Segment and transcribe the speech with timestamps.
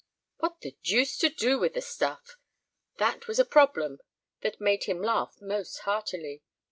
[0.39, 2.37] "What the deuce to do with the stuff?"
[2.97, 3.99] That was a problem
[4.39, 6.41] that made him laugh most heartily.